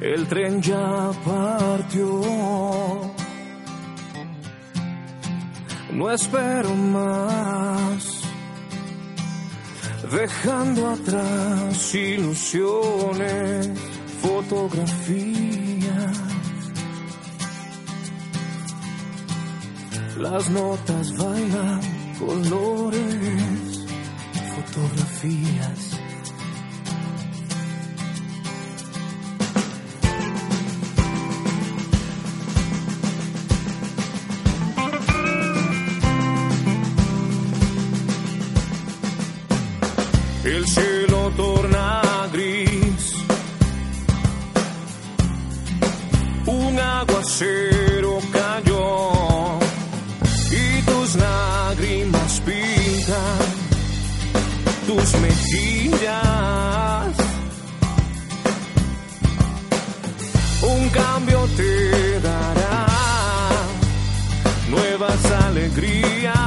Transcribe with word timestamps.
El 0.00 0.28
tren 0.28 0.62
ya 0.62 1.10
partió. 1.24 2.22
No 5.92 6.10
espero 6.10 6.74
más. 6.74 8.22
Dejando 10.10 10.90
atrás 10.90 11.94
ilusiones, 11.94 13.70
fotografías. 14.22 16.37
Las 20.20 20.50
notas 20.50 21.16
bailan 21.16 21.80
colores, 22.18 23.86
fotografías. 24.56 26.00
El 40.44 40.66
cielo 40.66 41.32
torna 41.36 42.02
gris. 42.32 43.14
Un 46.46 46.78
aguacero 46.80 47.77
tus 54.88 55.20
mejillas. 55.20 57.12
Un 60.62 60.88
cambio 60.88 61.46
te 61.58 62.20
dará 62.20 62.86
nuevas 64.70 65.24
alegrías 65.46 66.37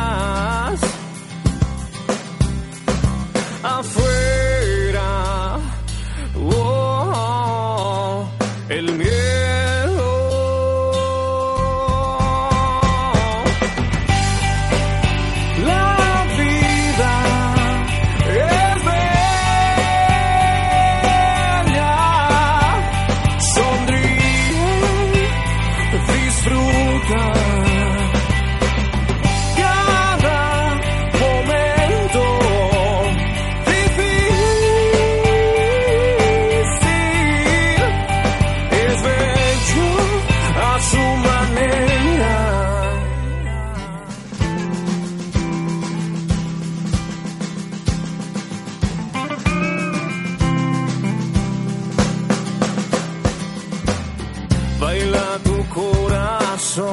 Tu 55.44 55.68
corazón 55.68 56.92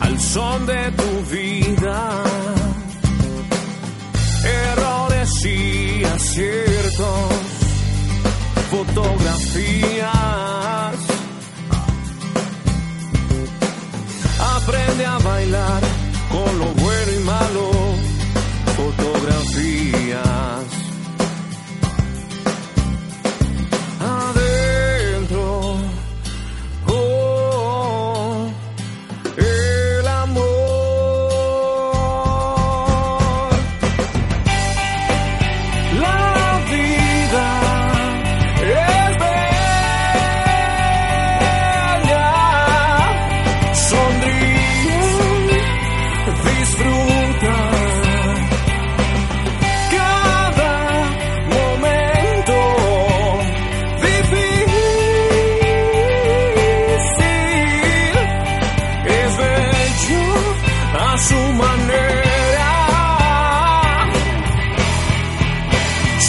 al 0.00 0.18
son 0.20 0.66
de 0.66 0.92
tu 0.92 1.10
vida. 1.30 2.22
Errores 4.44 5.30
y 5.44 6.04
aciertos, 6.04 7.32
fotografías. 8.70 10.08
Aprende 14.56 15.06
a 15.06 15.18
bailar 15.18 15.63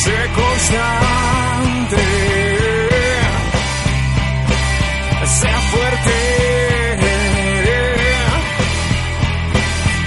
Sé 0.03 0.19
constante, 0.41 2.05
sea 5.39 5.59
fuerte. 5.71 6.17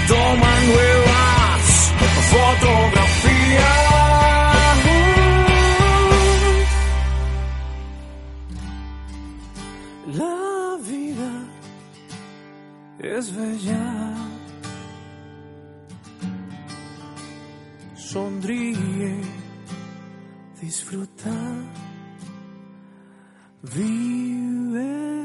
Toma 0.07 0.53
nuevas 0.71 1.93
fotografías. 2.33 3.89
La 10.21 10.77
vida 10.89 11.31
es 12.99 13.25
bella. 13.35 13.85
Sonríe, 17.95 19.21
disfrutar, 20.61 21.63
vive. 23.63 25.18